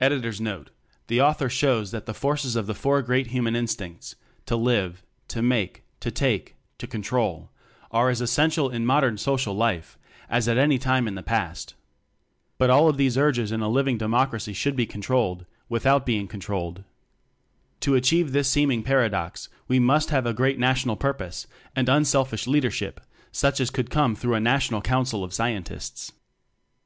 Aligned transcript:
By 0.00 0.06
William 0.08 0.22
Henry 0.22 0.34
Smyth 0.34 0.44
Note 0.44 0.70
The 1.08 1.20
author 1.20 1.50
shows 1.50 1.90
that 1.90 2.06
the 2.06 2.14
forces 2.14 2.56
of 2.56 2.66
the 2.66 2.72
four 2.72 3.02
great 3.02 3.26
human 3.26 3.54
instincts 3.54 4.16
to 4.46 4.56
live, 4.56 5.04
to 5.28 5.42
make, 5.42 5.82
to 6.00 6.10
take, 6.10 6.56
to 6.78 6.86
control 6.86 7.50
are 7.90 8.08
as 8.08 8.22
essential 8.22 8.70
in 8.70 8.86
mod 8.86 9.04
ern 9.04 9.18
social 9.18 9.52
life 9.52 9.98
as 10.30 10.48
at 10.48 10.56
any 10.56 10.78
time 10.78 11.06
in 11.06 11.16
the 11.16 11.22
past. 11.22 11.74
But 12.56 12.70
all 12.70 12.88
of 12.88 12.96
these 12.96 13.18
urges 13.18 13.52
in 13.52 13.60
a 13.60 13.68
living 13.68 13.98
democracy 13.98 14.54
should 14.54 14.74
be 14.74 14.86
controlled 14.86 15.44
without 15.68 16.06
being 16.06 16.28
controlled. 16.28 16.82
To 17.80 17.94
achieve 17.94 18.32
this 18.32 18.48
seeming 18.48 18.82
paradox 18.82 19.50
we 19.68 19.78
must 19.78 20.08
have 20.08 20.24
a 20.24 20.32
great 20.32 20.58
national 20.58 20.96
purpose, 20.96 21.46
and 21.76 21.90
unselfish 21.90 22.46
leadership 22.46 23.02
such 23.32 23.60
as 23.60 23.68
could 23.68 23.90
come 23.90 24.14
through 24.14 24.32
a 24.32 24.40
National 24.40 24.80
Council 24.80 25.22
of 25.22 25.34
Scientists. 25.34 26.10